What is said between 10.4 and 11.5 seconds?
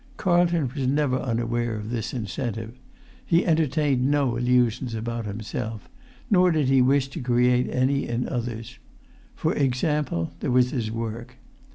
was his work.